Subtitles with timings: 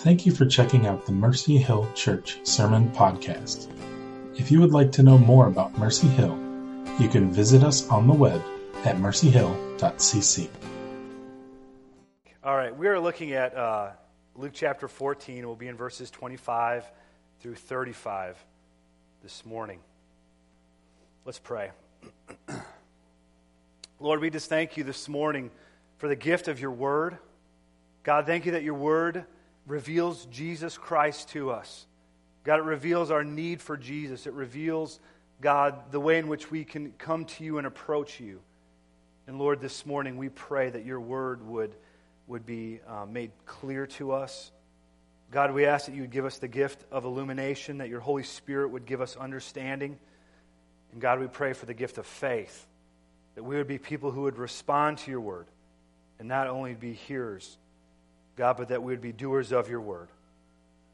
[0.00, 3.70] Thank you for checking out the Mercy Hill Church Sermon Podcast.
[4.34, 6.38] If you would like to know more about Mercy Hill,
[6.98, 8.42] you can visit us on the web
[8.86, 10.48] at mercyhill.cc.
[12.42, 13.90] All right, we are looking at uh,
[14.36, 15.46] Luke chapter 14.
[15.46, 16.90] We'll be in verses 25
[17.40, 18.42] through 35
[19.22, 19.80] this morning.
[21.26, 21.72] Let's pray.
[24.00, 25.50] Lord, we just thank you this morning
[25.98, 27.18] for the gift of your word.
[28.02, 29.26] God, thank you that your word
[29.70, 31.86] reveals Jesus Christ to us.
[32.42, 34.26] God, it reveals our need for Jesus.
[34.26, 34.98] It reveals,
[35.40, 38.40] God, the way in which we can come to you and approach you.
[39.26, 41.74] And Lord, this morning we pray that your word would,
[42.26, 44.50] would be uh, made clear to us.
[45.30, 48.24] God, we ask that you would give us the gift of illumination, that your Holy
[48.24, 49.98] Spirit would give us understanding.
[50.90, 52.66] And God, we pray for the gift of faith,
[53.36, 55.46] that we would be people who would respond to your word
[56.18, 57.56] and not only be hearers,
[58.40, 60.08] God, but that we would be doers of your word.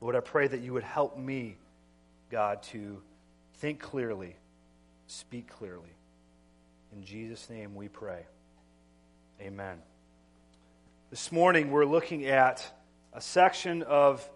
[0.00, 1.56] Lord, I pray that you would help me,
[2.28, 3.00] God, to
[3.58, 4.34] think clearly,
[5.06, 5.94] speak clearly.
[6.92, 8.26] In Jesus' name we pray.
[9.40, 9.78] Amen.
[11.10, 12.68] This morning we're looking at
[13.12, 14.28] a section of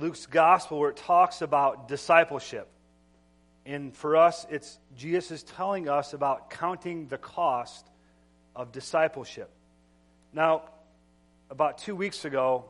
[0.00, 2.66] Luke's gospel where it talks about discipleship.
[3.64, 7.86] And for us, it's Jesus is telling us about counting the cost
[8.56, 9.50] of discipleship.
[10.32, 10.62] Now,
[11.52, 12.64] about two weeks ago,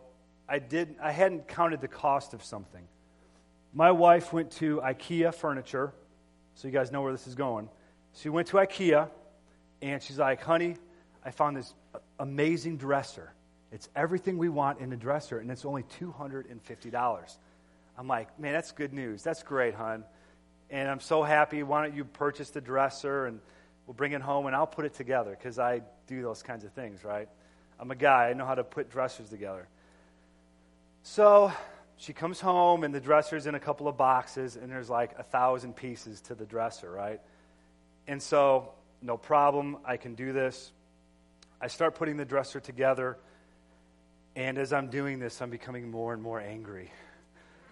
[0.48, 2.82] I, did, I hadn't counted the cost of something.
[3.72, 5.94] My wife went to IKEA Furniture,
[6.56, 7.68] so you guys know where this is going.
[8.12, 9.08] She went to IKEA,
[9.82, 10.76] and she's like, honey,
[11.24, 11.72] I found this
[12.18, 13.32] amazing dresser.
[13.70, 17.36] It's everything we want in a dresser, and it's only $250.
[17.96, 19.22] I'm like, man, that's good news.
[19.22, 20.02] That's great, hon.
[20.70, 21.62] And I'm so happy.
[21.62, 23.38] Why don't you purchase the dresser, and
[23.86, 26.72] we'll bring it home, and I'll put it together, because I do those kinds of
[26.72, 27.28] things, right?
[27.82, 28.28] I'm a guy.
[28.28, 29.66] I know how to put dressers together.
[31.02, 31.52] So
[31.96, 35.24] she comes home, and the dresser's in a couple of boxes, and there's like a
[35.24, 37.20] thousand pieces to the dresser, right?
[38.06, 38.70] And so,
[39.02, 39.78] no problem.
[39.84, 40.70] I can do this.
[41.60, 43.18] I start putting the dresser together,
[44.36, 46.88] and as I'm doing this, I'm becoming more and more angry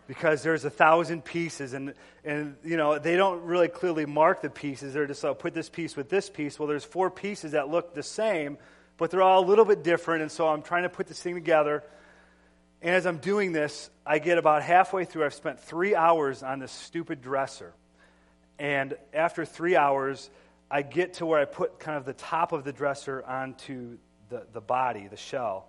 [0.08, 4.50] because there's a thousand pieces and, and you know they don't really clearly mark the
[4.50, 7.68] pieces they're just oh, put this piece with this piece well there's four pieces that
[7.68, 8.58] look the same
[9.00, 10.20] but they're all a little bit different.
[10.20, 11.82] And so I'm trying to put this thing together.
[12.82, 15.24] And as I'm doing this, I get about halfway through.
[15.24, 17.72] I've spent three hours on this stupid dresser.
[18.58, 20.28] And after three hours,
[20.70, 23.96] I get to where I put kind of the top of the dresser onto
[24.28, 25.66] the, the body, the shell.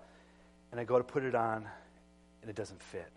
[0.71, 1.65] And I go to put it on,
[2.41, 3.07] and it doesn't fit.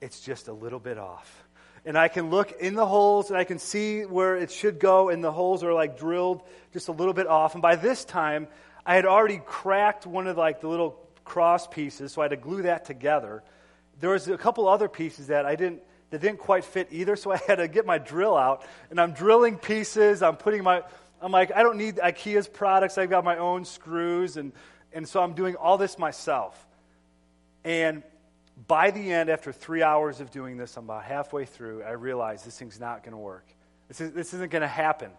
[0.00, 1.44] It's just a little bit off.
[1.86, 5.08] And I can look in the holes and I can see where it should go,
[5.08, 6.42] and the holes are like drilled
[6.72, 7.54] just a little bit off.
[7.54, 8.48] And by this time,
[8.86, 12.36] I had already cracked one of like the little cross pieces, so I had to
[12.36, 13.42] glue that together.
[14.00, 17.32] There was a couple other pieces that I didn't that didn't quite fit either, so
[17.32, 20.22] I had to get my drill out and I'm drilling pieces.
[20.22, 20.82] I'm putting my
[21.20, 22.98] I'm like I don't need IKEA's products.
[22.98, 24.52] I've got my own screws and
[24.92, 26.66] and so I'm doing all this myself.
[27.64, 28.02] And
[28.68, 31.82] by the end, after three hours of doing this, I'm about halfway through.
[31.82, 33.46] I realize this thing's not going to work.
[33.88, 35.10] This, is, this isn't going to happen.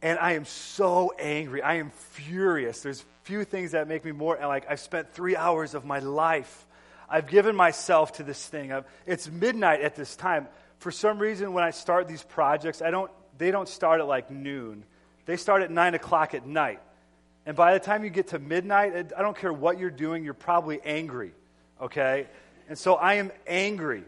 [0.00, 1.62] And I am so angry.
[1.62, 2.82] I am furious.
[2.82, 6.66] There's few things that make me more like I've spent three hours of my life.
[7.10, 8.72] I've given myself to this thing.
[8.72, 10.46] I've, it's midnight at this time.
[10.78, 14.30] For some reason, when I start these projects, I don't, they don't start at like
[14.30, 14.84] noon.
[15.26, 16.80] They start at 9 o'clock at night.
[17.44, 20.34] And by the time you get to midnight, I don't care what you're doing, you're
[20.34, 21.32] probably angry.
[21.80, 22.26] Okay?
[22.68, 24.04] And so I am angry.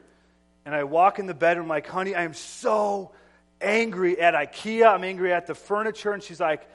[0.65, 3.13] And I walk in the bedroom like, honey, I am so
[3.61, 4.87] angry at IKEA.
[4.87, 6.13] I'm angry at the furniture.
[6.13, 6.69] And she's like,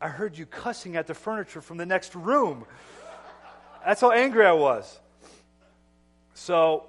[0.00, 2.64] I heard you cussing at the furniture from the next room.
[3.84, 5.00] That's how angry I was.
[6.34, 6.84] So,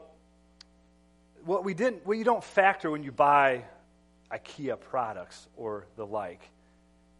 [1.43, 3.63] what we didn't, what you don't factor when you buy
[4.31, 6.41] IKEA products or the like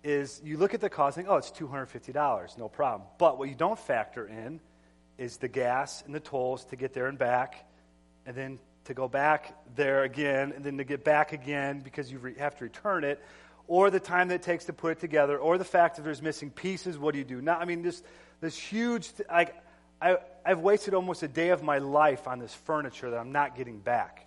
[0.04, 3.08] is you look at the cost and think, oh, it's $250, no problem.
[3.18, 4.60] But what you don't factor in
[5.18, 7.66] is the gas and the tolls to get there and back,
[8.26, 12.20] and then to go back there again and then to get back again because you
[12.20, 13.24] re- have to return it,
[13.68, 16.22] or the time that it takes to put it together, or the fact that there's
[16.22, 16.98] missing pieces.
[16.98, 17.42] What do you do?
[17.42, 18.02] Now, I mean, this
[18.40, 19.14] this huge.
[19.16, 19.56] Th- like,
[20.02, 23.56] I I've wasted almost a day of my life on this furniture that I'm not
[23.56, 24.26] getting back,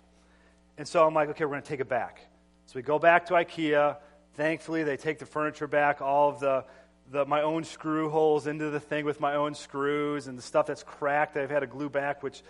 [0.77, 2.19] and so I'm like, okay, we're going to take it back.
[2.67, 3.97] So we go back to IKEA.
[4.35, 6.65] Thankfully, they take the furniture back, all of the
[7.11, 10.65] the, my own screw holes into the thing with my own screws and the stuff
[10.65, 12.41] that's cracked that I've had to glue back, which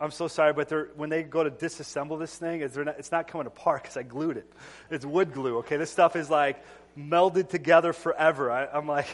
[0.00, 3.48] I'm so sorry, but when they go to disassemble this thing, not, it's not coming
[3.48, 4.52] apart because I glued it.
[4.90, 5.76] It's wood glue, okay?
[5.76, 6.62] This stuff is like
[6.96, 8.50] melded together forever.
[8.50, 9.08] I, am like,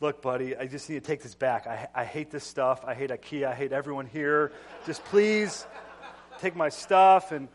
[0.00, 1.66] look, buddy, I just need to take this back.
[1.66, 2.84] I, I hate this stuff.
[2.86, 3.46] I hate IKEA.
[3.46, 4.52] I hate everyone here.
[4.86, 5.66] Just please
[6.38, 7.32] take my stuff.
[7.32, 7.48] And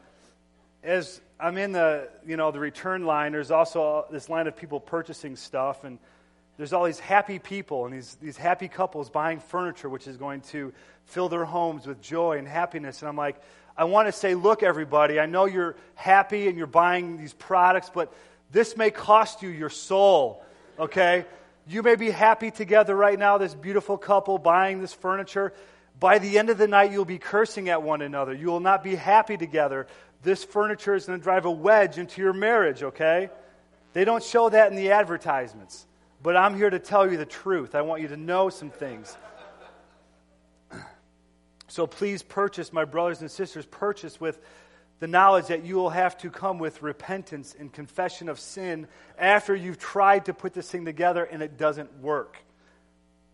[0.83, 4.81] as I'm in the, you know, the return line, there's also this line of people
[4.81, 5.85] purchasing stuff.
[5.85, 5.99] And
[6.57, 10.41] there's all these happy people and these, these happy couples buying furniture, which is going
[10.41, 10.73] to
[11.05, 13.01] fill their homes with joy and happiness.
[13.01, 13.41] And I'm like,
[13.77, 17.91] I want to say, look, everybody, I know you're happy and you're buying these products,
[17.93, 18.11] but
[18.51, 20.43] this may cost you your soul,
[20.79, 21.25] okay?
[21.67, 25.53] You may be happy together right now, this beautiful couple buying this furniture.
[25.99, 28.33] By the end of the night, you'll be cursing at one another.
[28.33, 29.87] You will not be happy together.
[30.23, 33.29] This furniture is going to drive a wedge into your marriage, okay?
[33.93, 35.86] They don't show that in the advertisements.
[36.21, 37.75] But I'm here to tell you the truth.
[37.75, 39.15] I want you to know some things.
[41.69, 44.39] So please purchase, my brothers and sisters, purchase with
[44.99, 48.87] the knowledge that you will have to come with repentance and confession of sin
[49.17, 52.37] after you've tried to put this thing together and it doesn't work.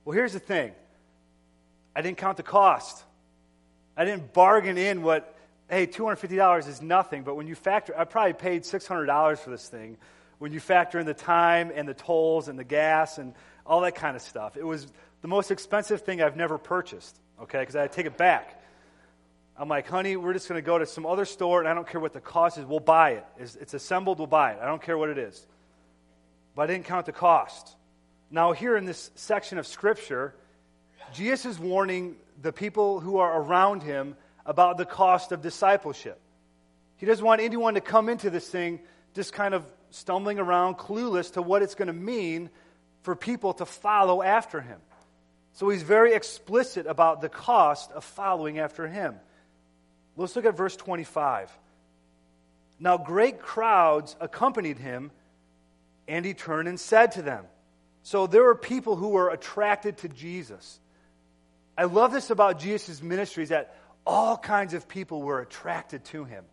[0.03, 0.73] Well, here's the thing
[1.95, 3.03] I didn't count the cost.
[3.95, 5.37] I didn't bargain in what,
[5.69, 9.97] hey, $250 is nothing, but when you factor, I probably paid $600 for this thing
[10.39, 13.33] when you factor in the time and the tolls and the gas and
[13.65, 14.57] all that kind of stuff.
[14.57, 14.87] It was
[15.21, 18.61] the most expensive thing I've never purchased, okay, because I had to take it back.
[19.55, 21.87] I'm like, honey, we're just going to go to some other store, and I don't
[21.87, 22.65] care what the cost is.
[22.65, 23.25] We'll buy it.
[23.37, 24.59] It's, it's assembled, we'll buy it.
[24.61, 25.45] I don't care what it is.
[26.55, 27.75] But I didn't count the cost.
[28.31, 30.33] Now, here in this section of Scripture,
[31.13, 36.19] Jesus is warning the people who are around him about the cost of discipleship.
[36.97, 38.79] He doesn't want anyone to come into this thing
[39.13, 39.63] just kind of
[39.93, 42.49] stumbling around, clueless to what it's going to mean
[43.03, 44.79] for people to follow after him.
[45.53, 49.15] So he's very explicit about the cost of following after him.
[50.17, 51.55] Let's look at verse 25.
[52.79, 55.11] Now, great crowds accompanied him,
[56.07, 57.45] and he turned and said to them.
[58.01, 60.79] So there were people who were attracted to Jesus.
[61.77, 63.75] I love this about Jesus' ministry is that
[64.05, 66.45] all kinds of people were attracted to him.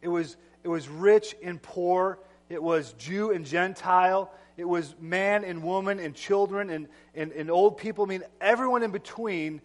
[0.00, 2.18] It was, it was rich and poor,
[2.48, 7.50] it was Jew and Gentile, it was man and woman and children and, and, and
[7.50, 8.04] old people.
[8.04, 9.60] I mean, everyone in between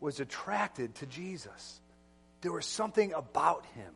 [0.00, 1.80] was attracted to Jesus.
[2.40, 3.92] There was something about him.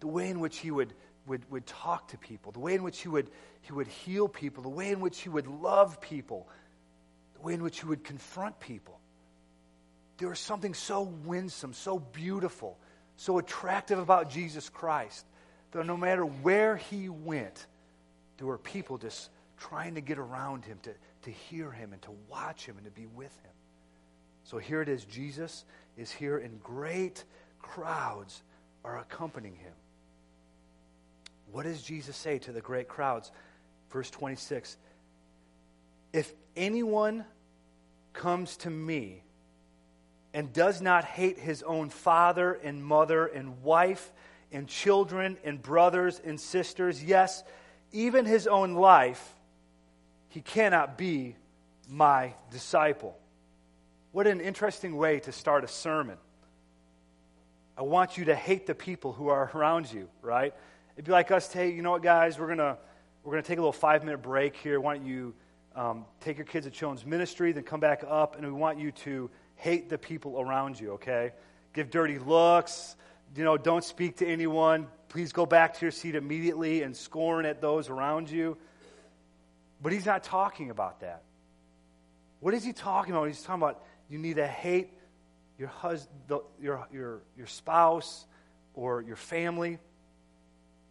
[0.00, 0.94] The way in which he would,
[1.26, 3.28] would, would talk to people, the way in which he would,
[3.60, 6.48] he would heal people, the way in which he would love people,
[7.34, 8.98] the way in which he would confront people.
[10.18, 12.78] There was something so winsome, so beautiful,
[13.16, 15.26] so attractive about Jesus Christ
[15.72, 17.66] that no matter where he went,
[18.38, 20.92] there were people just trying to get around him, to,
[21.22, 23.52] to hear him, and to watch him, and to be with him.
[24.44, 25.64] So here it is Jesus
[25.96, 27.24] is here, and great
[27.60, 28.42] crowds
[28.84, 29.72] are accompanying him.
[31.50, 33.30] What does Jesus say to the great crowds?
[33.90, 34.76] Verse 26
[36.12, 37.24] If anyone
[38.12, 39.22] comes to me
[40.34, 44.12] and does not hate his own father and mother and wife
[44.52, 47.42] and children and brothers and sisters, yes,
[47.92, 49.34] even his own life,
[50.28, 51.36] he cannot be
[51.88, 53.16] my disciple.
[54.12, 56.18] What an interesting way to start a sermon.
[57.76, 60.54] I want you to hate the people who are around you, right?
[60.94, 62.76] It'd be like us, hey, you know what, guys, we're to
[63.24, 64.80] we're gonna take a little five minute break here.
[64.80, 65.34] Why don't you
[65.74, 68.90] um, take your kids to children's ministry, then come back up, and we want you
[68.92, 71.32] to hate the people around you, okay?
[71.72, 72.96] Give dirty looks,
[73.34, 74.86] you know, don't speak to anyone.
[75.08, 78.56] Please go back to your seat immediately and scorn at those around you.
[79.82, 81.22] But he's not talking about that.
[82.40, 83.28] What is he talking about?
[83.28, 84.90] He's talking about you need to hate
[85.58, 88.26] your husband, your, your, your spouse,
[88.74, 89.78] or your family.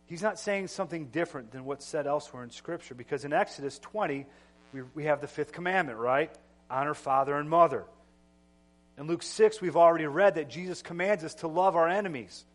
[0.06, 4.26] He's not saying something different than what's said elsewhere in Scripture because in Exodus 20,
[4.74, 6.32] we, we have the fifth commandment, right?
[6.70, 7.86] Honor father and mother.
[9.02, 12.46] In Luke 6, we've already read that Jesus commands us to love our enemies.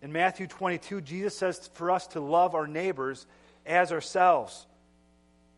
[0.00, 3.26] In Matthew 22, Jesus says for us to love our neighbors
[3.66, 4.66] as ourselves.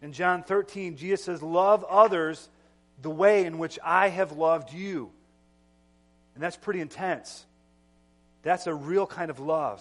[0.02, 2.49] In John 13, Jesus says, Love others
[3.00, 5.12] the way in which I have loved you.
[6.34, 7.46] And that's pretty intense.
[8.42, 9.80] That's a real kind of love.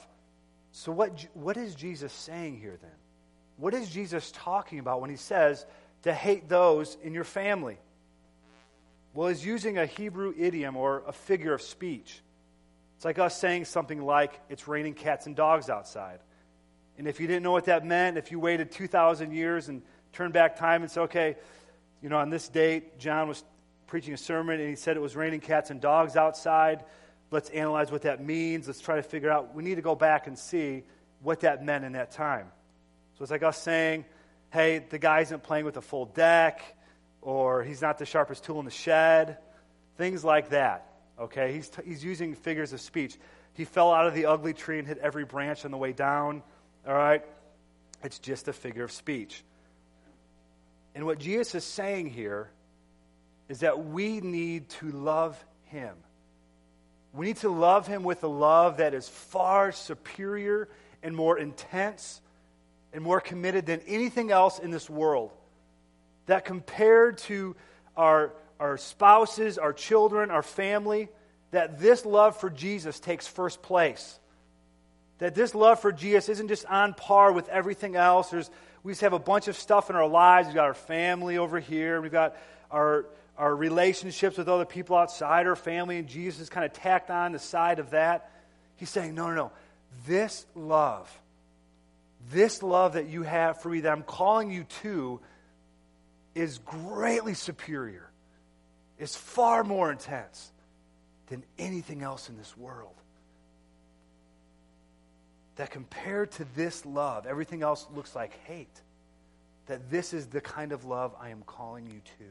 [0.71, 2.91] So, what, what is Jesus saying here then?
[3.57, 5.65] What is Jesus talking about when he says
[6.03, 7.79] to hate those in your family?
[9.13, 12.21] Well, he's using a Hebrew idiom or a figure of speech.
[12.95, 16.19] It's like us saying something like, it's raining cats and dogs outside.
[16.97, 19.81] And if you didn't know what that meant, if you waited 2,000 years and
[20.13, 21.35] turned back time and said, okay,
[22.01, 23.43] you know, on this date, John was
[23.87, 26.83] preaching a sermon and he said it was raining cats and dogs outside.
[27.29, 28.67] Let's analyze what that means.
[28.67, 29.53] Let's try to figure out.
[29.53, 30.83] We need to go back and see
[31.21, 32.47] what that meant in that time.
[33.17, 34.05] So it's like us saying,
[34.51, 36.61] hey, the guy isn't playing with a full deck,
[37.23, 39.37] or he's not the sharpest tool in the shed,
[39.97, 40.87] things like that.
[41.19, 43.17] Okay, he's, t- he's using figures of speech.
[43.53, 46.43] He fell out of the ugly tree and hit every branch on the way down.
[46.87, 47.23] All right?
[48.03, 49.43] It's just a figure of speech.
[50.95, 52.49] And what Jesus is saying here
[53.47, 55.95] is that we need to love him.
[57.13, 60.67] We need to love him with a love that is far superior
[61.01, 62.19] and more intense
[62.91, 65.31] and more committed than anything else in this world.
[66.27, 67.55] That compared to
[67.97, 71.09] our, our spouses, our children, our family,
[71.51, 74.19] that this love for Jesus takes first place.
[75.19, 78.29] That this love for Jesus isn't just on par with everything else.
[78.29, 78.49] There's,
[78.83, 80.47] we just have a bunch of stuff in our lives.
[80.47, 82.01] We've got our family over here.
[82.01, 82.35] We've got
[82.71, 83.05] our,
[83.37, 87.31] our relationships with other people outside our family, and Jesus is kind of tacked on
[87.31, 88.31] the side of that.
[88.75, 89.51] He's saying, no, no, no.
[90.07, 91.09] This love,
[92.31, 95.19] this love that you have for me, that I'm calling you to,
[96.35, 98.09] is greatly superior,
[98.97, 100.51] is far more intense
[101.27, 102.95] than anything else in this world.
[105.55, 108.81] That compared to this love, everything else looks like hate.
[109.67, 112.25] That this is the kind of love I am calling you to.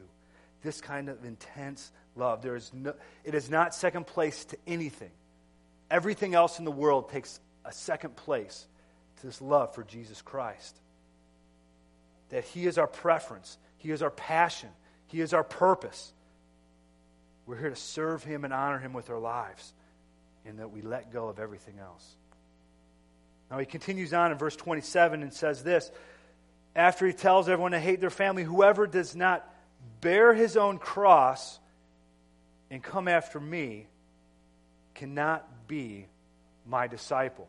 [0.61, 2.41] This kind of intense love.
[2.41, 2.93] There is no,
[3.23, 5.11] it is not second place to anything.
[5.89, 8.67] Everything else in the world takes a second place
[9.19, 10.77] to this love for Jesus Christ.
[12.29, 14.69] That He is our preference, He is our passion,
[15.07, 16.13] He is our purpose.
[17.45, 19.73] We're here to serve Him and honor Him with our lives,
[20.45, 22.15] and that we let go of everything else.
[23.51, 25.91] Now he continues on in verse 27 and says this
[26.75, 29.47] after he tells everyone to hate their family, whoever does not
[30.01, 31.59] bear his own cross
[32.71, 33.87] and come after me
[34.95, 36.07] cannot be
[36.65, 37.47] my disciple.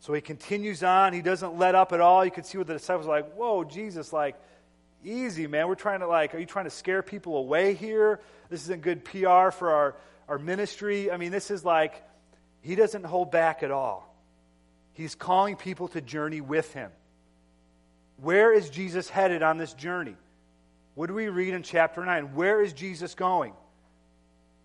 [0.00, 1.12] So he continues on.
[1.12, 2.24] He doesn't let up at all.
[2.24, 4.36] You can see what the disciples are like, whoa, Jesus, like,
[5.04, 5.68] easy, man.
[5.68, 8.20] We're trying to, like, are you trying to scare people away here?
[8.48, 9.96] This isn't good PR for our,
[10.28, 11.10] our ministry.
[11.10, 12.02] I mean, this is like,
[12.62, 14.14] he doesn't hold back at all.
[14.94, 16.90] He's calling people to journey with him.
[18.16, 20.16] Where is Jesus headed on this journey?
[20.94, 22.34] What do we read in chapter 9?
[22.34, 23.52] Where is Jesus going?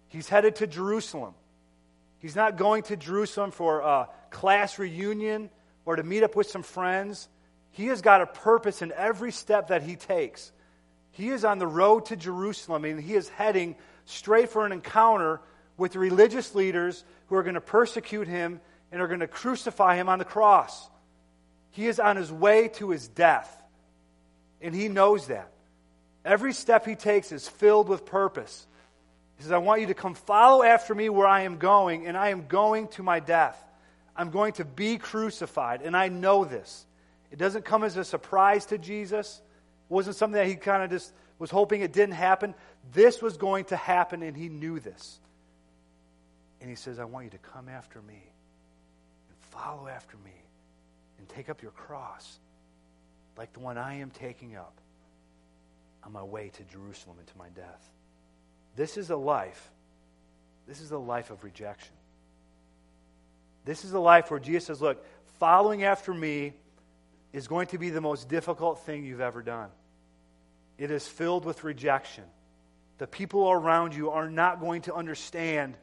[0.07, 1.33] He's headed to Jerusalem.
[2.19, 5.49] He's not going to Jerusalem for a class reunion
[5.85, 7.27] or to meet up with some friends.
[7.71, 10.51] He has got a purpose in every step that he takes.
[11.11, 15.41] He is on the road to Jerusalem and he is heading straight for an encounter
[15.77, 18.59] with religious leaders who are going to persecute him
[18.91, 20.89] and are going to crucify him on the cross.
[21.71, 23.63] He is on his way to his death,
[24.61, 25.51] and he knows that.
[26.25, 28.65] Every step he takes is filled with purpose.
[29.37, 32.17] He says, I want you to come follow after me where I am going, and
[32.17, 33.57] I am going to my death.
[34.15, 36.85] I'm going to be crucified, and I know this.
[37.31, 39.41] It doesn't come as a surprise to Jesus.
[39.89, 42.53] It wasn't something that he kind of just was hoping it didn't happen.
[42.91, 45.19] This was going to happen, and he knew this.
[46.61, 48.21] And he says, I want you to come after me
[49.29, 50.33] and follow after me
[51.17, 52.39] and take up your cross
[53.37, 54.73] like the one I am taking up
[56.03, 57.89] on my way to Jerusalem and to my death.
[58.75, 59.69] This is a life.
[60.67, 61.93] This is a life of rejection.
[63.65, 65.05] This is a life where Jesus says, Look,
[65.39, 66.53] following after me
[67.33, 69.69] is going to be the most difficult thing you've ever done.
[70.77, 72.23] It is filled with rejection.
[72.97, 75.77] The people around you are not going to understand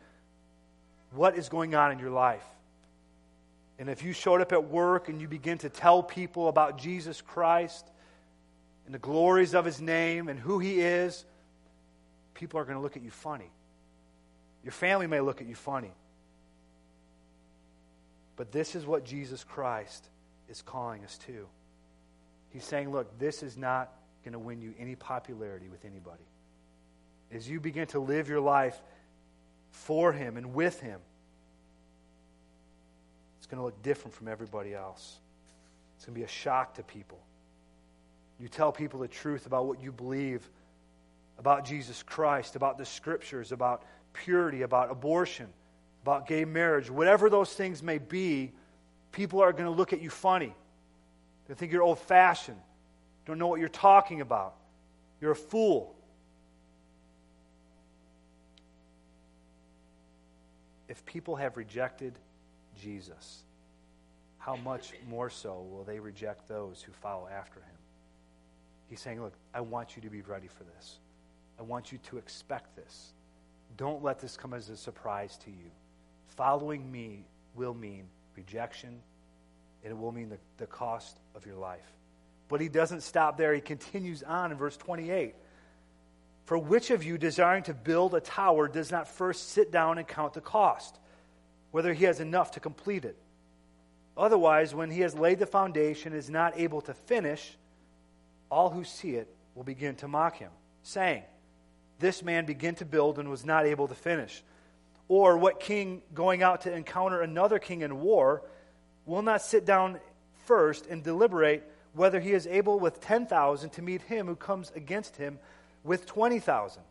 [1.13, 2.45] what is going on in your life.
[3.79, 7.21] And if you showed up at work and you begin to tell people about Jesus
[7.21, 7.87] Christ
[8.87, 11.25] and the glories of his name and who he is,
[12.35, 13.51] people are going to look at you funny.
[14.65, 15.93] Your family may look at you funny.
[18.37, 20.09] But this is what Jesus Christ
[20.49, 21.47] is calling us to.
[22.51, 23.93] He's saying, look, this is not
[24.25, 26.25] going to win you any popularity with anybody.
[27.33, 28.81] As you begin to live your life
[29.71, 31.01] for him and with him,
[33.39, 35.19] it's going to look different from everybody else.
[35.97, 37.19] It's going to be a shock to people.
[38.41, 40.49] You tell people the truth about what you believe
[41.39, 45.47] about Jesus Christ, about the scriptures, about purity, about abortion,
[46.03, 48.53] about gay marriage, whatever those things may be,
[49.17, 50.55] people are going to look at you funny.
[51.49, 52.61] They think you're old fashioned,
[53.25, 54.55] don't know what you're talking about.
[55.23, 55.97] You're a fool.
[60.89, 62.13] If people have rejected
[62.81, 63.43] Jesus,
[64.37, 67.79] how much more so will they reject those who follow after him?
[68.89, 70.99] He's saying, Look, I want you to be ready for this.
[71.59, 73.15] I want you to expect this.
[73.79, 75.71] Don't let this come as a surprise to you.
[76.37, 78.05] Following me will mean
[78.37, 79.01] rejection,
[79.83, 81.93] and it will mean the, the cost of your life.
[82.49, 83.55] But he doesn't stop there.
[83.55, 85.35] He continues on in verse 28.
[86.45, 90.07] For which of you, desiring to build a tower, does not first sit down and
[90.07, 90.97] count the cost,
[91.73, 93.17] whether he has enough to complete it?
[94.17, 97.57] Otherwise, when he has laid the foundation and is not able to finish,
[98.51, 100.51] all who see it will begin to mock him,
[100.83, 101.23] saying,
[101.99, 104.43] This man began to build and was not able to finish.
[105.09, 108.43] Or what king going out to encounter another king in war
[109.05, 110.01] will not sit down
[110.47, 115.17] first and deliberate whether he is able with 10,000 to meet him who comes against
[115.17, 115.39] him
[115.85, 116.83] with 20,000?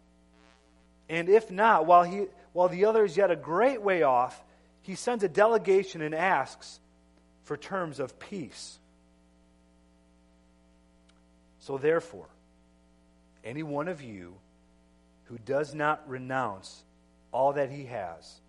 [1.10, 4.44] And if not, while, he, while the other is yet a great way off,
[4.82, 6.80] he sends a delegation and asks
[7.44, 8.80] for terms of peace.
[11.60, 12.28] So, therefore,
[13.44, 14.36] any one of you
[15.26, 16.84] who does not renounce
[17.36, 18.40] all that he has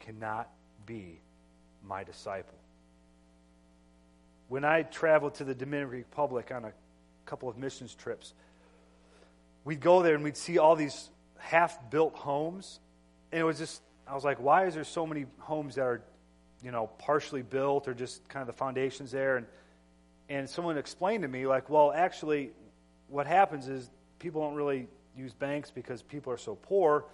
[0.00, 0.50] cannot
[0.84, 1.20] be
[1.86, 2.58] my disciple.
[4.48, 6.72] When I traveled to the Dominican Republic on a
[7.24, 8.34] couple of missions trips,
[9.62, 12.80] we'd go there and we'd see all these half built homes.
[13.30, 16.02] And it was just, I was like, why is there so many homes that are,
[16.64, 19.36] you know, partially built or just kind of the foundations there?
[19.36, 19.46] And,
[20.28, 22.50] and someone explained to me, like, well, actually,
[23.06, 23.88] what happens is
[24.18, 27.04] people don't really use banks because people are so poor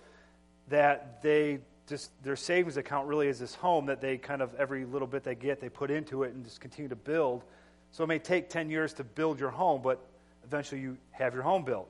[0.68, 4.84] that they just their savings account really is this home that they kind of every
[4.84, 7.44] little bit they get they put into it and just continue to build.
[7.92, 10.04] So it may take 10 years to build your home but
[10.44, 11.88] eventually you have your home built.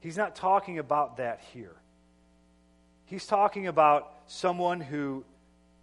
[0.00, 1.74] He's not talking about that here.
[3.06, 5.24] He's talking about someone who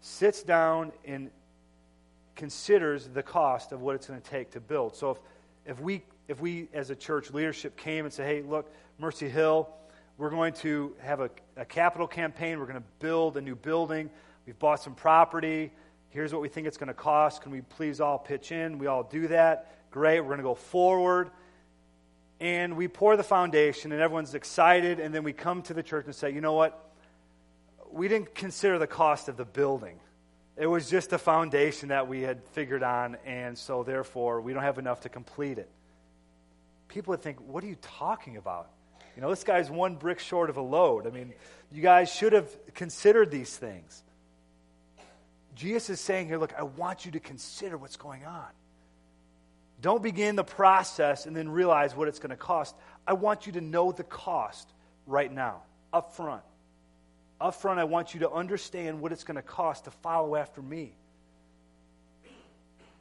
[0.01, 1.31] sits down and
[2.35, 4.95] considers the cost of what it's going to take to build.
[4.95, 5.17] So if,
[5.65, 9.69] if we if we as a church leadership came and said hey look mercy hill
[10.17, 12.59] we're going to have a, a capital campaign.
[12.59, 14.09] We're going to build a new building.
[14.45, 15.71] We've bought some property.
[16.09, 17.41] Here's what we think it's going to cost.
[17.41, 18.77] Can we please all pitch in?
[18.77, 19.89] We all do that.
[19.91, 20.19] Great.
[20.19, 21.31] We're going to go forward.
[22.39, 24.99] And we pour the foundation, and everyone's excited.
[24.99, 26.79] And then we come to the church and say, you know what?
[27.91, 29.99] We didn't consider the cost of the building.
[30.55, 34.61] It was just a foundation that we had figured on, and so therefore we don't
[34.61, 35.69] have enough to complete it.
[36.89, 38.69] People would think, what are you talking about?
[39.15, 41.05] You know, this guy's one brick short of a load.
[41.05, 41.33] I mean,
[41.71, 44.03] you guys should have considered these things.
[45.55, 48.47] Jesus is saying here, look, I want you to consider what's going on.
[49.81, 52.75] Don't begin the process and then realize what it's going to cost.
[53.05, 54.71] I want you to know the cost
[55.05, 56.43] right now, up front.
[57.39, 60.61] Up front, I want you to understand what it's going to cost to follow after
[60.61, 60.95] me.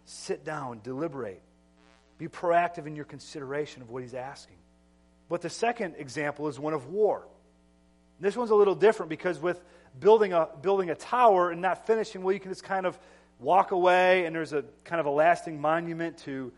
[0.04, 1.40] Sit down, deliberate,
[2.18, 4.56] be proactive in your consideration of what he's asking.
[5.32, 7.26] But the second example is one of war.
[8.20, 9.64] This one's a little different because with
[9.98, 12.98] building a, building a tower and not finishing, well, you can just kind of
[13.40, 16.52] walk away and there's a kind of a lasting monument to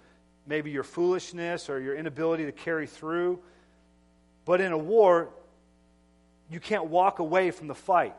[0.49, 3.39] maybe your foolishness or your inability to carry through.
[4.45, 5.29] But in a war,
[6.51, 8.17] you can't walk away from the fight.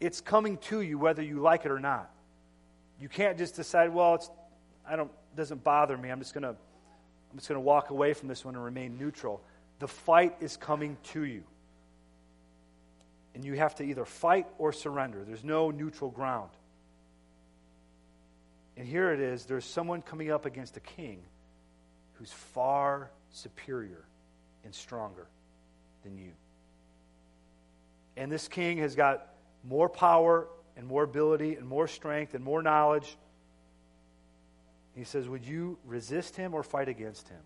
[0.00, 2.10] It's coming to you whether you like it or not.
[2.98, 4.30] You can't just decide, well, it's
[4.88, 6.08] I don't it doesn't bother me.
[6.08, 6.56] I'm just going to
[7.30, 9.42] I'm just going to walk away from this one and remain neutral.
[9.80, 11.42] The fight is coming to you.
[13.34, 15.24] And you have to either fight or surrender.
[15.24, 16.50] There's no neutral ground.
[18.76, 21.22] And here it is there's someone coming up against a king
[22.14, 24.04] who's far superior
[24.64, 25.26] and stronger
[26.02, 26.32] than you.
[28.16, 29.26] And this king has got
[29.64, 33.16] more power and more ability and more strength and more knowledge.
[34.94, 37.40] He says, Would you resist him or fight against him?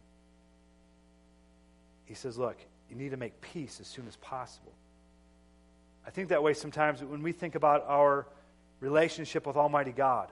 [2.04, 2.56] He says, Look,
[2.90, 4.72] you need to make peace as soon as possible.
[6.06, 8.26] I think that way sometimes when we think about our
[8.80, 10.28] relationship with Almighty God.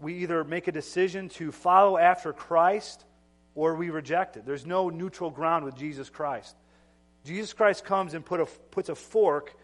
[0.00, 3.04] We either make a decision to follow after Christ
[3.54, 4.44] or we reject it.
[4.44, 6.56] There's no neutral ground with Jesus Christ.
[7.24, 9.54] Jesus Christ comes and put a, puts a fork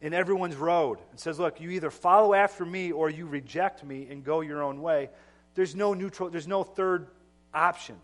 [0.00, 4.08] in everyone's road and says, Look, you either follow after me or you reject me
[4.10, 5.10] and go your own way.
[5.54, 7.06] There's no neutral, there's no third
[7.54, 7.96] option.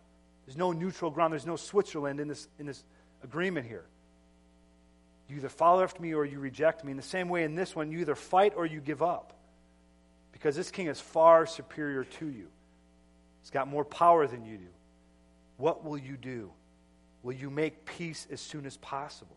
[0.46, 1.32] There's no neutral ground.
[1.32, 2.84] There's no Switzerland in this, in this
[3.22, 3.84] agreement here.
[5.28, 6.90] You either follow after me or you reject me.
[6.90, 9.32] In the same way, in this one, you either fight or you give up.
[10.32, 12.46] Because this king is far superior to you,
[13.40, 14.68] he's got more power than you do.
[15.56, 16.50] What will you do?
[17.22, 19.36] Will you make peace as soon as possible?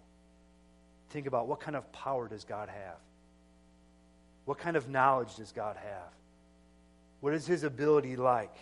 [1.12, 2.98] Think about what kind of power does God have?
[4.44, 6.12] What kind of knowledge does God have?
[7.22, 8.56] What is his ability like?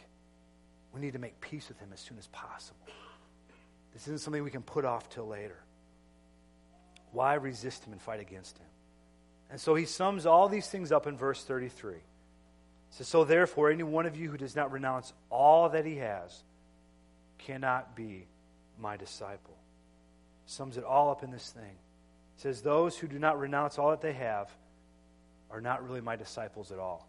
[0.95, 2.79] We need to make peace with him as soon as possible.
[3.93, 5.57] This isn't something we can put off till later.
[7.11, 8.65] Why resist him and fight against him?
[9.51, 11.95] And so he sums all these things up in verse 33.
[12.89, 16.43] says, So therefore, any one of you who does not renounce all that he has
[17.37, 18.25] cannot be
[18.79, 19.55] my disciple.
[20.45, 21.63] Sums it all up in this thing.
[21.63, 24.49] It says, Those who do not renounce all that they have
[25.51, 27.07] are not really my disciples at all.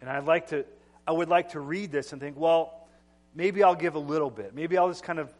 [0.00, 0.64] And I'd like to,
[1.08, 2.86] I would like to read this and think, well,
[3.34, 4.54] maybe I'll give a little bit.
[4.54, 5.32] Maybe I'll just kind of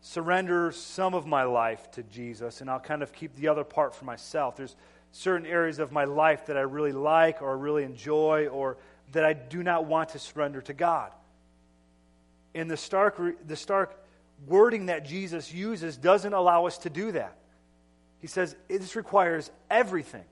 [0.00, 3.94] surrender some of my life to Jesus and I'll kind of keep the other part
[3.94, 4.56] for myself.
[4.56, 4.74] There's
[5.12, 8.76] certain areas of my life that I really like or really enjoy or
[9.12, 11.12] that I do not want to surrender to God.
[12.52, 13.96] And the stark, the stark
[14.48, 17.36] wording that Jesus uses doesn't allow us to do that.
[18.18, 20.24] He says this requires everything.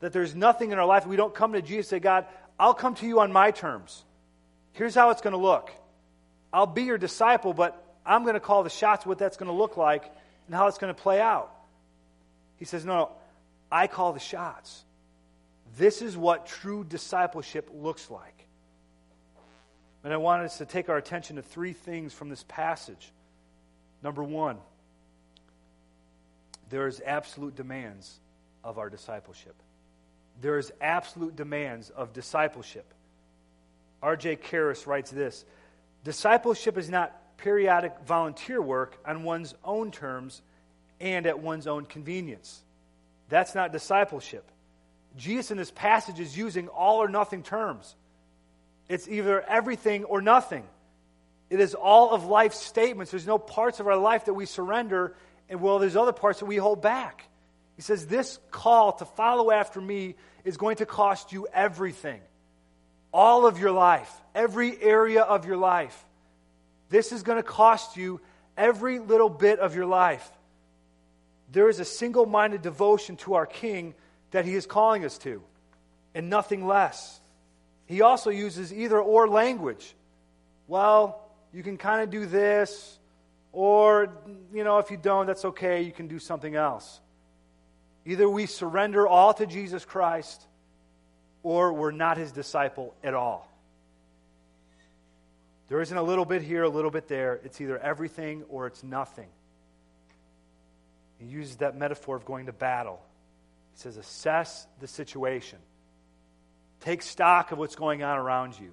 [0.00, 2.26] That there's nothing in our life we don't come to Jesus and say, God,
[2.58, 4.04] I'll come to you on my terms.
[4.72, 5.70] Here's how it's going to look.
[6.52, 9.56] I'll be your disciple, but I'm going to call the shots what that's going to
[9.56, 10.10] look like
[10.46, 11.50] and how it's going to play out.
[12.56, 13.10] He says, No, no,
[13.70, 14.84] I call the shots.
[15.76, 18.46] This is what true discipleship looks like.
[20.04, 23.12] And I want us to take our attention to three things from this passage.
[24.02, 24.58] Number one,
[26.70, 28.20] there is absolute demands
[28.62, 29.56] of our discipleship.
[30.40, 32.92] There is absolute demands of discipleship.
[34.02, 34.36] R.J.
[34.36, 35.44] Karris writes this
[36.04, 40.42] Discipleship is not periodic volunteer work on one's own terms
[41.00, 42.62] and at one's own convenience.
[43.28, 44.50] That's not discipleship.
[45.16, 47.94] Jesus in this passage is using all or nothing terms.
[48.88, 50.64] It's either everything or nothing.
[51.50, 53.10] It is all of life's statements.
[53.10, 55.14] There's no parts of our life that we surrender,
[55.48, 57.28] and well, there's other parts that we hold back.
[57.76, 62.20] He says, This call to follow after me is going to cost you everything.
[63.12, 66.04] All of your life, every area of your life.
[66.88, 68.20] This is going to cost you
[68.56, 70.28] every little bit of your life.
[71.52, 73.94] There is a single minded devotion to our King
[74.30, 75.42] that He is calling us to,
[76.14, 77.20] and nothing less.
[77.86, 79.94] He also uses either or language.
[80.66, 82.98] Well, you can kind of do this,
[83.52, 84.12] or,
[84.52, 87.00] you know, if you don't, that's okay, you can do something else.
[88.06, 90.40] Either we surrender all to Jesus Christ,
[91.42, 93.50] or we're not His disciple at all.
[95.68, 97.40] There isn't a little bit here, a little bit there.
[97.44, 99.26] It's either everything or it's nothing.
[101.18, 103.00] He uses that metaphor of going to battle.
[103.74, 105.58] He says, assess the situation.
[106.80, 108.72] Take stock of what's going on around you.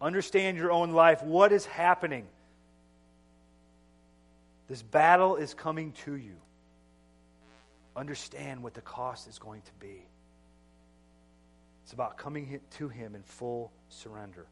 [0.00, 1.22] Understand your own life.
[1.22, 2.26] What is happening?
[4.68, 6.34] This battle is coming to you.
[7.98, 10.06] Understand what the cost is going to be.
[11.82, 14.46] It's about coming to Him in full surrender.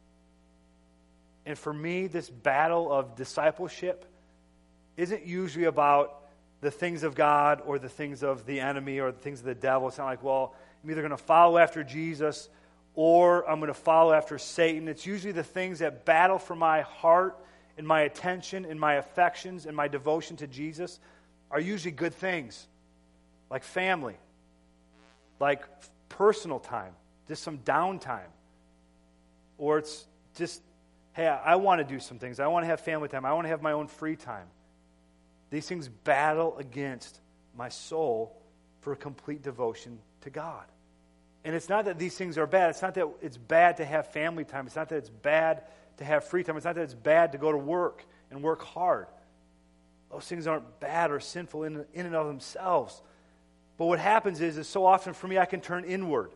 [1.46, 4.04] And for me, this battle of discipleship
[4.96, 6.22] isn't usually about
[6.60, 9.54] the things of God or the things of the enemy or the things of the
[9.54, 9.86] devil.
[9.86, 12.48] It's not like, well, I'm either going to follow after Jesus
[12.94, 14.88] or I'm going to follow after Satan.
[14.88, 17.36] It's usually the things that battle for my heart
[17.78, 20.98] and my attention and my affections and my devotion to Jesus
[21.50, 22.66] are usually good things,
[23.50, 24.16] like family,
[25.40, 25.64] like
[26.08, 26.92] personal time,
[27.28, 28.30] just some downtime,
[29.58, 30.62] or it's just
[31.16, 32.40] hey, I want to do some things.
[32.40, 33.24] I want to have family time.
[33.24, 34.46] I want to have my own free time.
[35.48, 37.20] These things battle against
[37.56, 38.36] my soul
[38.80, 40.64] for a complete devotion to God.
[41.42, 42.70] And it's not that these things are bad.
[42.70, 44.66] It's not that it's bad to have family time.
[44.66, 45.62] It's not that it's bad
[45.96, 46.56] to have free time.
[46.56, 49.06] It's not that it's bad to go to work and work hard.
[50.10, 53.00] Those things aren't bad or sinful in, in and of themselves.
[53.78, 56.30] But what happens is, is so often for me, I can turn inward.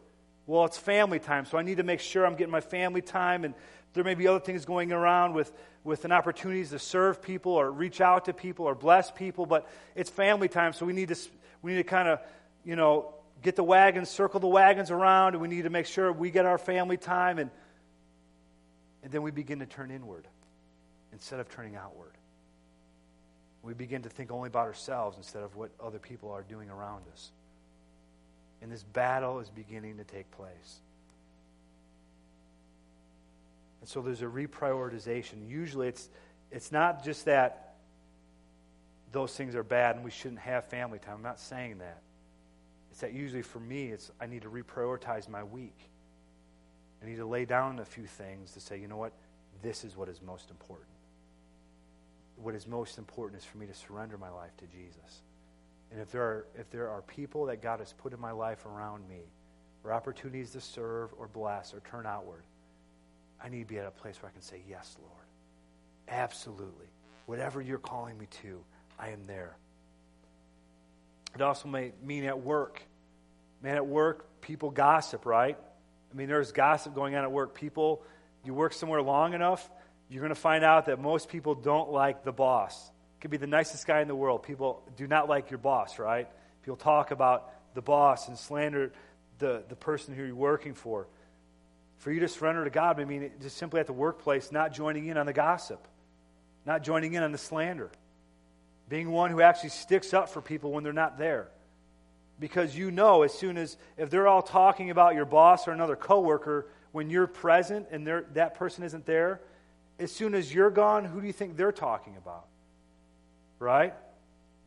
[0.47, 3.45] Well, it's family time, so I need to make sure I'm getting my family time
[3.45, 3.55] and
[3.93, 5.53] there may be other things going around with,
[5.85, 9.69] with an opportunities to serve people or reach out to people or bless people, but
[9.95, 11.17] it's family time, so we need to,
[11.63, 12.21] we need to kind of,
[12.65, 16.13] you know, get the wagons, circle the wagons around, and we need to make sure
[16.13, 17.51] we get our family time, and,
[19.03, 20.29] and then we begin to turn inward
[21.13, 22.13] instead of turning outward.
[23.63, 27.05] We begin to think only about ourselves instead of what other people are doing around
[27.13, 27.31] us.
[28.63, 30.81] And this battle is beginning to take place.
[33.81, 35.49] And so there's a reprioritization.
[35.49, 36.09] Usually it's,
[36.51, 37.75] it's not just that
[39.13, 41.17] those things are bad and we shouldn't have family time.
[41.17, 42.01] I'm not saying that.
[42.91, 45.77] It's that usually for me, it's I need to reprioritize my week.
[47.03, 49.13] I need to lay down a few things to say, you know what?
[49.63, 50.89] This is what is most important.
[52.43, 55.23] What is most important is for me to surrender my life to Jesus.
[55.93, 58.65] And if there are, if there are people that God has put in my life
[58.65, 59.23] around me,
[59.85, 62.43] or opportunities to serve or bless or turn outward,
[63.43, 65.13] I need to be at a place where I can say, Yes, Lord.
[66.09, 66.87] Absolutely.
[67.27, 68.63] Whatever you're calling me to,
[68.99, 69.57] I am there.
[71.35, 72.83] It also may mean at work.
[73.63, 75.57] Man, at work, people gossip, right?
[76.13, 77.55] I mean, there's gossip going on at work.
[77.55, 78.03] People,
[78.45, 79.71] you work somewhere long enough,
[80.11, 82.91] you're going to find out that most people don't like the boss.
[83.21, 84.43] Could be the nicest guy in the world.
[84.43, 86.27] People do not like your boss, right?
[86.63, 88.93] People talk about the boss and slander
[89.39, 91.07] the, the person who you're working for.
[91.99, 95.07] For you to surrender to God, I mean, just simply at the workplace, not joining
[95.07, 95.87] in on the gossip,
[96.67, 97.91] not joining in on the slander,
[98.89, 101.49] being one who actually sticks up for people when they're not there.
[102.41, 105.95] Because you know, as soon as, if they're all talking about your boss or another
[105.95, 109.41] coworker, when you're present and that person isn't there,
[110.01, 112.47] as soon as you're gone, who do you think they're talking about?
[113.59, 113.95] Right?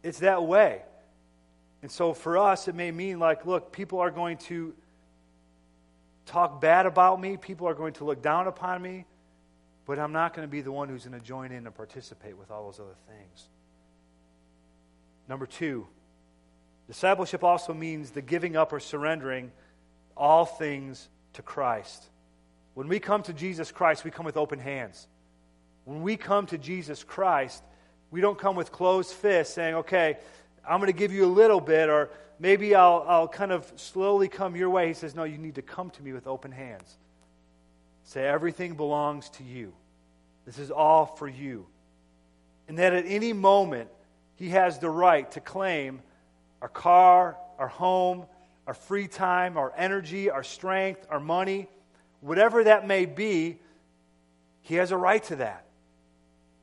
[0.04, 0.82] It's that way.
[1.82, 4.74] And so for us, it may mean like, look, people are going to
[6.26, 9.06] talk bad about me, people are going to look down upon me,
[9.86, 12.38] but I'm not going to be the one who's going to join in and participate
[12.38, 13.50] with all those other things.
[15.28, 15.88] Number two,
[16.88, 19.52] discipleship also means the giving up or surrendering
[20.15, 22.06] all things to Christ.
[22.76, 25.08] When we come to Jesus Christ, we come with open hands.
[25.86, 27.63] When we come to Jesus Christ,
[28.12, 30.17] we don't come with closed fists saying, okay,
[30.67, 34.28] I'm going to give you a little bit, or maybe I'll, I'll kind of slowly
[34.28, 34.88] come your way.
[34.88, 36.98] He says, No, you need to come to me with open hands.
[38.04, 39.74] Say, everything belongs to you.
[40.46, 41.65] This is all for you.
[42.67, 43.89] And that at any moment,
[44.36, 46.02] he has the right to claim
[46.62, 48.26] our car, our home,
[48.67, 51.67] our free time, our energy, our strength, our money,
[52.22, 53.60] whatever that may be,
[54.62, 55.65] he has a right to that.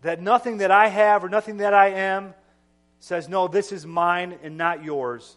[0.03, 2.35] That nothing that I have or nothing that I am
[3.01, 5.37] says, No, this is mine and not yours,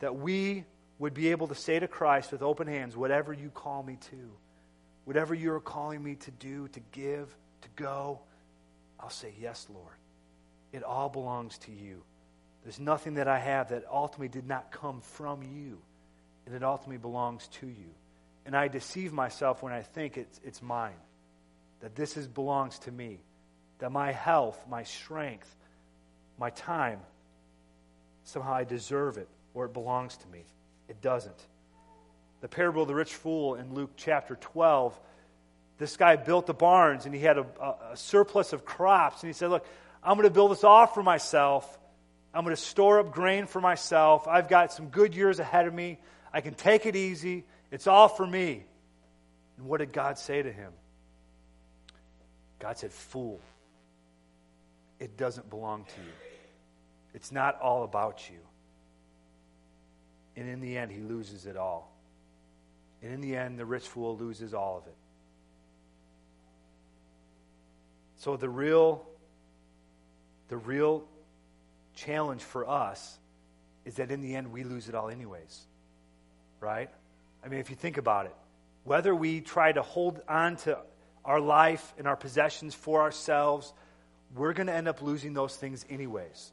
[0.00, 0.64] that we
[0.98, 4.32] would be able to say to Christ with open hands, Whatever you call me to,
[5.04, 8.20] whatever you're calling me to do, to give, to go,
[8.98, 9.94] I'll say, Yes, Lord.
[10.72, 12.02] It all belongs to you.
[12.62, 15.78] There's nothing that I have that ultimately did not come from you,
[16.46, 17.90] and it ultimately belongs to you.
[18.46, 20.96] And I deceive myself when I think it's, it's mine,
[21.80, 23.20] that this is, belongs to me,
[23.82, 25.52] that my health, my strength,
[26.38, 27.00] my time,
[28.22, 30.44] somehow I deserve it or it belongs to me.
[30.88, 31.34] It doesn't.
[32.42, 34.96] The parable of the rich fool in Luke chapter 12,
[35.78, 37.46] this guy built the barns and he had a,
[37.90, 39.24] a, surplus of crops.
[39.24, 39.66] And he said, Look,
[40.00, 41.66] I'm going to build this off for myself.
[42.32, 44.28] I'm going to store up grain for myself.
[44.28, 45.98] I've got some good years ahead of me.
[46.32, 47.42] I can take it easy.
[47.72, 48.62] It's all for me.
[49.58, 50.70] And what did God say to him?
[52.60, 53.40] God said, Fool,
[55.02, 56.12] it doesn't belong to you.
[57.12, 58.38] It's not all about you.
[60.36, 61.92] And in the end, he loses it all.
[63.02, 64.94] And in the end, the rich fool loses all of it.
[68.18, 69.04] So the real,
[70.46, 71.02] the real
[71.96, 73.18] challenge for us
[73.84, 75.66] is that in the end, we lose it all anyways.
[76.60, 76.90] Right?
[77.44, 78.36] I mean, if you think about it,
[78.84, 80.78] whether we try to hold on to
[81.24, 83.72] our life and our possessions for ourselves,
[84.34, 86.52] we're going to end up losing those things anyways.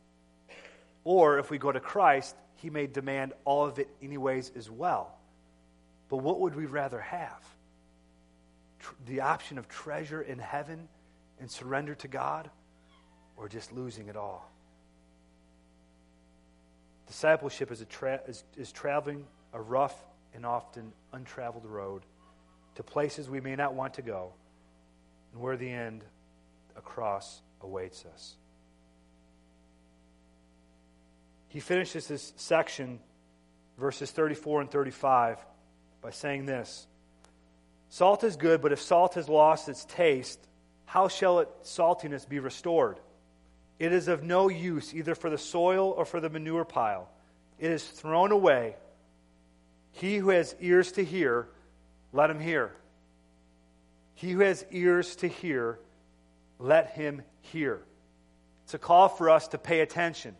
[1.03, 5.17] Or if we go to Christ, he may demand all of it anyways as well.
[6.09, 7.43] But what would we rather have?
[8.79, 10.87] Tr- the option of treasure in heaven
[11.39, 12.49] and surrender to God,
[13.37, 14.51] or just losing it all?
[17.07, 19.95] Discipleship is, tra- is, is traveling a rough
[20.35, 22.03] and often untraveled road
[22.75, 24.33] to places we may not want to go,
[25.33, 26.03] and where the end,
[26.75, 28.35] a cross, awaits us.
[31.49, 32.99] He finishes this section,
[33.77, 35.37] verses 34 and 35,
[36.01, 36.87] by saying this
[37.89, 40.39] Salt is good, but if salt has lost its taste,
[40.85, 42.99] how shall its saltiness be restored?
[43.79, 47.09] It is of no use either for the soil or for the manure pile.
[47.57, 48.75] It is thrown away.
[49.91, 51.47] He who has ears to hear,
[52.13, 52.75] let him hear.
[54.13, 55.79] He who has ears to hear,
[56.59, 57.81] let him hear.
[58.65, 60.35] It's a call for us to pay attention.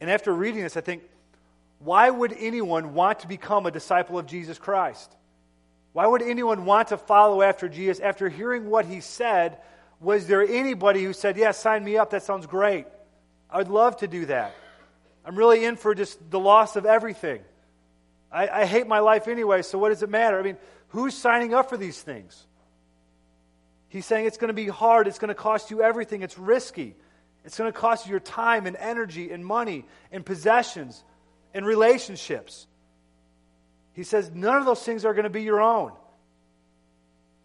[0.00, 1.04] And after reading this, I think,
[1.78, 5.16] why would anyone want to become a disciple of Jesus Christ?
[5.92, 8.00] Why would anyone want to follow after Jesus?
[8.00, 9.58] After hearing what he said,
[10.00, 12.86] was there anybody who said, Yeah, sign me up, that sounds great?
[13.50, 14.54] I would love to do that.
[15.24, 17.40] I'm really in for just the loss of everything.
[18.30, 20.38] I, I hate my life anyway, so what does it matter?
[20.38, 20.56] I mean,
[20.88, 22.46] who's signing up for these things?
[23.92, 26.96] He's saying it's going to be hard, it's going to cost you everything, it's risky.
[27.44, 31.04] It's going to cost you your time and energy and money and possessions
[31.52, 32.66] and relationships.
[33.92, 35.92] He says none of those things are going to be your own.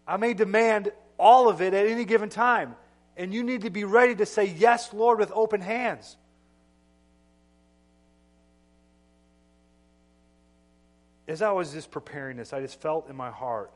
[0.06, 2.76] I may demand all of it at any given time.
[3.14, 6.16] And you need to be ready to say, Yes, Lord, with open hands.
[11.26, 13.70] as I was just preparing this, I just felt in my heart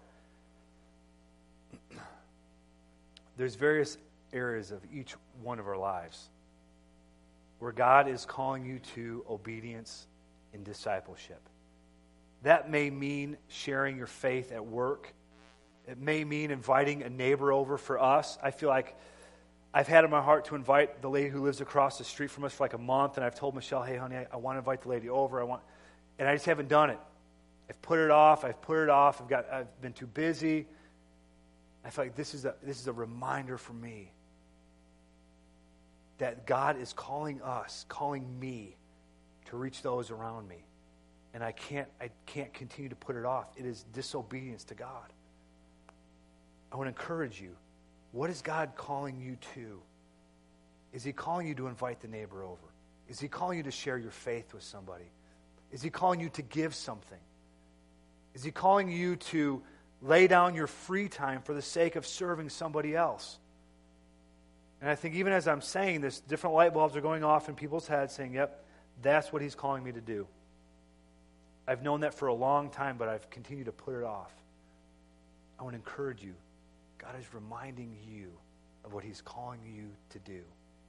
[3.42, 3.98] there's various
[4.32, 6.28] areas of each one of our lives
[7.58, 10.06] where God is calling you to obedience
[10.54, 11.40] and discipleship.
[12.44, 15.12] That may mean sharing your faith at work.
[15.88, 18.38] It may mean inviting a neighbor over for us.
[18.40, 18.96] I feel like
[19.74, 22.44] I've had in my heart to invite the lady who lives across the street from
[22.44, 24.58] us for like a month, and I've told Michelle, hey, honey, I, I want to
[24.60, 25.40] invite the lady over.
[25.40, 25.62] I want,
[26.20, 26.98] and I just haven't done it.
[27.68, 28.44] I've put it off.
[28.44, 29.20] I've put it off.
[29.20, 30.68] I've, got, I've been too busy.
[31.84, 34.12] I feel like this is, a, this is a reminder for me
[36.18, 38.76] that God is calling us, calling me
[39.46, 40.64] to reach those around me.
[41.34, 43.46] And I can't, I can't continue to put it off.
[43.56, 45.12] It is disobedience to God.
[46.70, 47.56] I want to encourage you.
[48.12, 49.80] What is God calling you to?
[50.92, 52.58] Is He calling you to invite the neighbor over?
[53.08, 55.10] Is He calling you to share your faith with somebody?
[55.72, 57.18] Is He calling you to give something?
[58.34, 59.62] Is He calling you to
[60.02, 63.38] lay down your free time for the sake of serving somebody else?
[64.80, 67.54] And I think even as I'm saying this, different light bulbs are going off in
[67.54, 68.64] people's heads saying, yep,
[69.00, 70.26] that's what He's calling me to do.
[71.68, 74.32] I've known that for a long time, but I've continued to put it off.
[75.60, 76.34] I want to encourage you.
[76.98, 78.32] God is reminding you
[78.84, 80.40] of what He's calling you to do.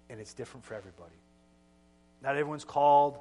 [0.09, 1.15] And it's different for everybody.
[2.23, 3.19] Not everyone's called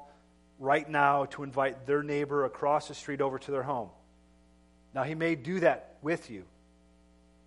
[0.57, 3.89] right now to invite their neighbor across the street over to their home.
[4.93, 6.43] Now, He may do that with you,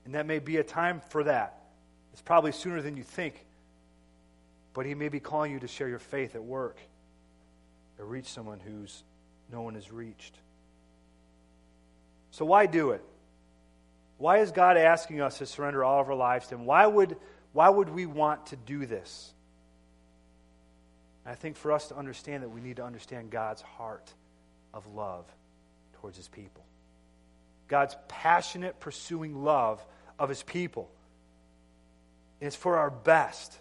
[0.05, 1.59] and that may be a time for that.
[2.13, 3.45] It's probably sooner than you think,
[4.75, 6.79] but He may be calling you to share your faith at work
[7.99, 9.03] or reach someone who's
[9.51, 10.35] no one has reached.
[12.33, 13.03] So, why do it?
[14.19, 16.65] Why is God asking us to surrender all of our lives to Him?
[16.65, 17.17] Why would,
[17.53, 19.33] why would we want to do this?
[21.25, 24.13] I think for us to understand that we need to understand God's heart
[24.73, 25.27] of love
[26.01, 26.65] towards His people.
[27.69, 29.85] God's passionate pursuing love
[30.19, 30.91] of His people.
[32.41, 33.59] And it's for our best.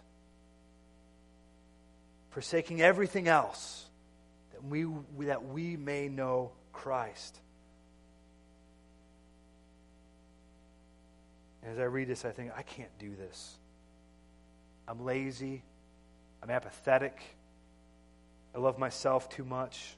[2.31, 3.85] Forsaking everything else
[4.51, 4.85] that we,
[5.25, 7.39] that we may know Christ.
[11.63, 13.57] And as I read this, I think, I can't do this.
[14.87, 15.63] I'm lazy.
[16.43, 17.19] I'm apathetic.
[18.53, 19.95] I love myself too much.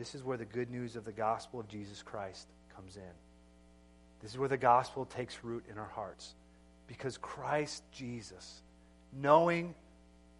[0.00, 3.02] This is where the good news of the gospel of Jesus Christ comes in.
[4.22, 6.34] This is where the gospel takes root in our hearts.
[6.86, 8.62] Because Christ Jesus,
[9.12, 9.74] knowing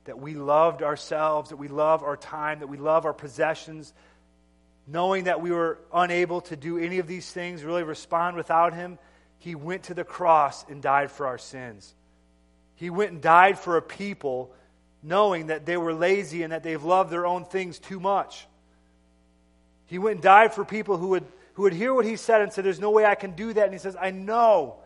[0.06, 3.92] that we loved ourselves, that we love our time, that we love our possessions,
[4.86, 8.98] knowing that we were unable to do any of these things, really respond without Him,
[9.40, 11.94] He went to the cross and died for our sins.
[12.76, 14.54] He went and died for a people
[15.02, 18.46] knowing that they were lazy and that they've loved their own things too much.
[19.90, 22.52] He went and died for people who would, who would hear what he said and
[22.52, 23.64] say, There's no way I can do that.
[23.64, 24.76] And he says, I know.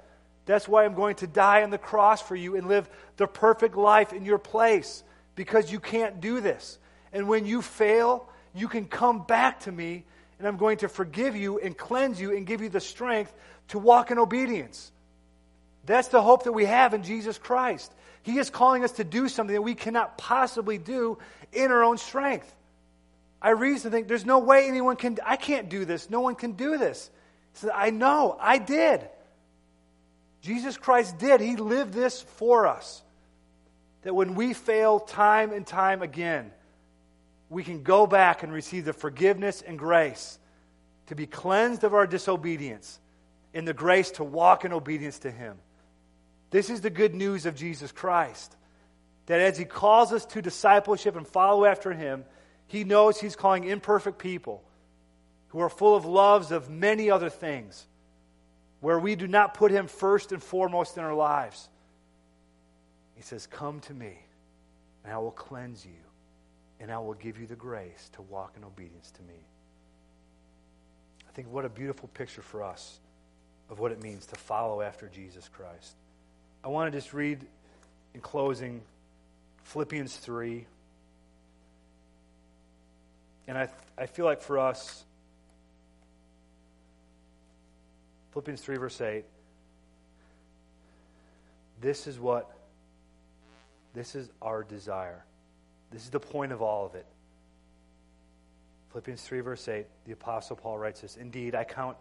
[0.46, 2.88] That's why I'm going to die on the cross for you and live
[3.18, 5.04] the perfect life in your place
[5.36, 6.78] because you can't do this.
[7.12, 10.04] And when you fail, you can come back to me
[10.38, 13.32] and I'm going to forgive you and cleanse you and give you the strength
[13.68, 14.90] to walk in obedience.
[15.84, 17.92] That's the hope that we have in Jesus Christ.
[18.22, 21.18] He is calling us to do something that we cannot possibly do
[21.52, 22.54] in our own strength.
[23.40, 26.08] I reason think there's no way anyone can, I can't do this.
[26.08, 27.10] No one can do this.
[27.52, 29.08] He said, I know, I did.
[30.40, 31.40] Jesus Christ did.
[31.40, 33.02] He lived this for us.
[34.02, 36.52] That when we fail time and time again,
[37.48, 40.38] we can go back and receive the forgiveness and grace
[41.06, 42.98] to be cleansed of our disobedience
[43.54, 45.56] and the grace to walk in obedience to Him.
[46.50, 48.56] This is the good news of Jesus Christ.
[49.26, 52.24] That as He calls us to discipleship and follow after Him,
[52.66, 54.62] He knows He's calling imperfect people
[55.48, 57.86] who are full of loves of many other things
[58.80, 61.68] where we do not put Him first and foremost in our lives.
[63.14, 64.18] He says, Come to me,
[65.04, 65.92] and I will cleanse you,
[66.80, 69.38] and I will give you the grace to walk in obedience to me.
[71.28, 72.98] I think what a beautiful picture for us
[73.70, 75.96] of what it means to follow after Jesus Christ.
[76.62, 77.40] I want to just read
[78.14, 78.82] in closing
[79.64, 80.66] Philippians 3.
[83.46, 83.68] And I,
[83.98, 85.04] I feel like for us,
[88.32, 89.24] Philippians 3, verse 8.
[91.80, 92.50] This is what,
[93.94, 95.24] this is our desire.
[95.92, 97.06] This is the point of all of it.
[98.90, 101.96] Philippians 3, verse 8, the Apostle Paul writes this Indeed, I count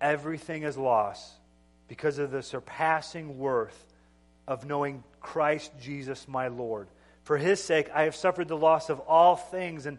[0.00, 1.34] everything as loss
[1.88, 3.86] because of the surpassing worth
[4.48, 6.88] of knowing Christ Jesus my Lord.
[7.24, 9.98] For his sake, I have suffered the loss of all things and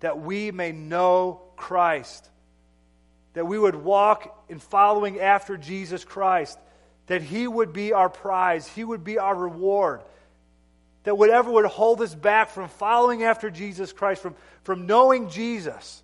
[0.00, 2.28] that we may know Christ,
[3.34, 6.58] that we would walk in following after Jesus Christ,
[7.06, 10.02] that he would be our prize, he would be our reward
[11.08, 16.02] that whatever would hold us back from following after Jesus Christ, from, from knowing Jesus,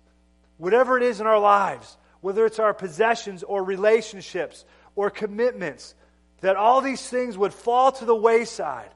[0.57, 4.65] whatever it is in our lives, whether it's our possessions or relationships
[4.95, 5.93] or commitments,
[6.41, 8.89] that all these things would fall to the wayside,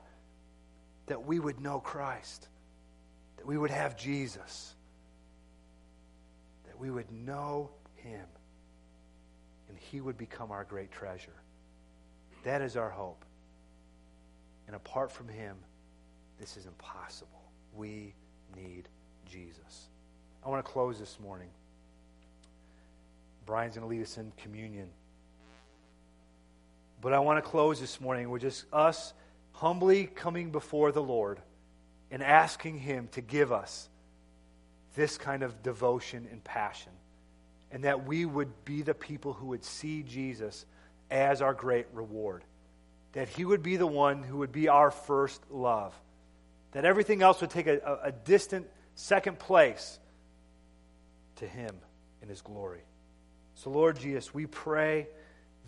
[1.06, 2.48] that we would know Christ,
[3.38, 4.74] that we would have Jesus,
[6.80, 8.26] we would know Him,
[9.68, 11.36] and He would become our great treasure.
[12.44, 13.24] That is our hope.
[14.68, 15.58] And apart from Him,
[16.40, 17.42] this is impossible.
[17.76, 18.14] We
[18.56, 18.88] need
[19.30, 19.90] Jesus.
[20.44, 21.50] I want to close this morning.
[23.46, 24.90] Brian's going to lead us in communion.
[27.02, 29.14] But I want to close this morning with just us
[29.54, 31.42] humbly coming before the Lord
[32.12, 33.90] and asking Him to give us
[34.96, 36.92] this kind of devotion and passion.
[37.72, 40.66] And that we would be the people who would see Jesus
[41.12, 42.44] as our great reward.
[43.14, 45.94] That He would be the one who would be our first love
[46.72, 50.00] that everything else would take a, a, distant second place
[51.38, 51.76] to Him
[52.22, 52.82] in His glory.
[53.56, 55.08] So, Lord Jesus, we pray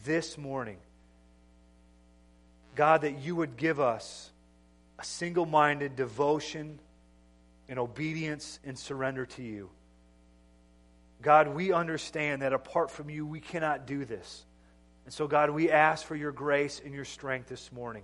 [0.05, 0.77] this morning,
[2.75, 4.31] God, that you would give us
[4.99, 6.79] a single minded devotion
[7.71, 9.69] and obedience and surrender to you.
[11.21, 14.45] God, we understand that apart from you, we cannot do this.
[15.05, 18.03] And so, God, we ask for your grace and your strength this morning.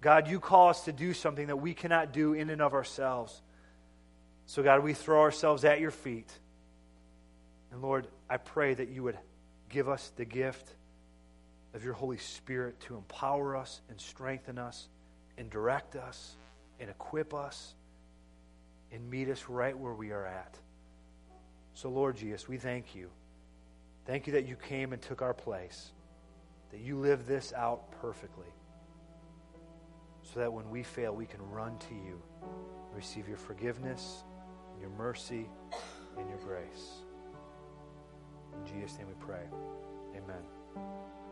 [0.00, 3.40] God, you call us to do something that we cannot do in and of ourselves.
[4.46, 6.32] So, God, we throw ourselves at your feet.
[7.70, 9.18] And Lord, I pray that you would
[9.68, 10.74] give us the gift
[11.72, 14.88] of your Holy Spirit to empower us and strengthen us
[15.38, 16.34] and direct us
[16.80, 17.74] and equip us
[18.94, 20.56] and meet us right where we are at.
[21.74, 23.10] So, Lord Jesus, we thank you.
[24.06, 25.90] Thank you that you came and took our place,
[26.70, 28.46] that you lived this out perfectly
[30.32, 34.24] so that when we fail, we can run to you, and receive your forgiveness,
[34.80, 35.48] your mercy,
[36.18, 37.02] and your grace.
[38.54, 39.44] In Jesus' name we pray.
[40.16, 41.23] Amen.